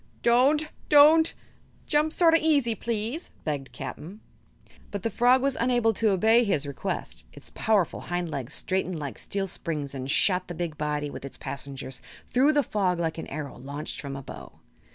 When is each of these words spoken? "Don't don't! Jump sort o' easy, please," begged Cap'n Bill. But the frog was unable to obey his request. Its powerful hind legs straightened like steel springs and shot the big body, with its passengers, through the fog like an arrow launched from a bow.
"Don't 0.23 0.69
don't! 0.89 1.31
Jump 1.85 2.11
sort 2.11 2.33
o' 2.33 2.37
easy, 2.37 2.73
please," 2.73 3.29
begged 3.43 3.71
Cap'n 3.71 4.17
Bill. 4.65 4.75
But 4.89 5.03
the 5.03 5.11
frog 5.11 5.43
was 5.43 5.55
unable 5.55 5.93
to 5.93 6.09
obey 6.09 6.43
his 6.43 6.65
request. 6.65 7.27
Its 7.33 7.51
powerful 7.51 7.99
hind 8.09 8.31
legs 8.31 8.55
straightened 8.55 8.97
like 8.97 9.19
steel 9.19 9.45
springs 9.45 9.93
and 9.93 10.09
shot 10.09 10.47
the 10.47 10.55
big 10.55 10.75
body, 10.75 11.11
with 11.11 11.23
its 11.23 11.37
passengers, 11.37 12.01
through 12.31 12.53
the 12.53 12.63
fog 12.63 12.99
like 12.99 13.19
an 13.19 13.27
arrow 13.27 13.59
launched 13.59 14.01
from 14.01 14.15
a 14.15 14.23
bow. 14.23 14.53